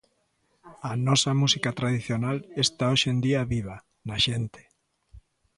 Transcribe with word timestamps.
A 0.89 0.91
nosa 1.07 1.31
música 1.41 1.71
tradicional 1.79 2.37
está 2.63 2.83
hoxe 2.91 3.07
en 3.13 3.19
día 3.25 3.41
viva, 3.53 3.77
na 4.07 4.17
xente. 4.25 4.61